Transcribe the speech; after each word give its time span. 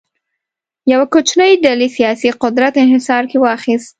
یوه 0.91 1.05
کوچنۍ 1.13 1.51
ډلې 1.65 1.87
سیاسي 1.97 2.29
قدرت 2.43 2.73
انحصار 2.83 3.23
کې 3.31 3.37
واخیست. 3.39 3.89